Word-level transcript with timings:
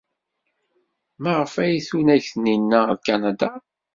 Maɣef 1.21 1.53
ay 1.63 1.75
tunag 1.87 2.23
Taninna 2.31 2.79
ɣer 2.87 2.97
Kanada? 3.05 3.51